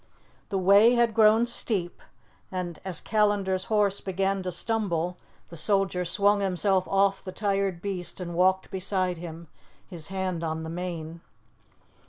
[0.49, 2.01] The way had grown steep,
[2.51, 5.17] and as Callandar's horse began to stumble,
[5.49, 9.47] the soldier swung himself off the tired beast and walked beside him,
[9.87, 11.21] his hand on the mane.